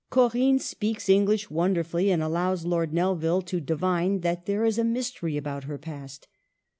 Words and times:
Corinne 0.09 0.57
speaks 0.57 1.07
English 1.09 1.51
wonderfully, 1.51 2.09
and 2.09 2.23
allows 2.23 2.65
Lord 2.65 2.91
Nelvil 2.91 3.43
to 3.43 3.61
divine 3.61 4.21
that 4.21 4.47
there 4.47 4.65
is 4.65 4.79
a 4.79 4.83
mystery 4.83 5.37
about 5.37 5.65
her 5.65 5.77
past. 5.77 6.27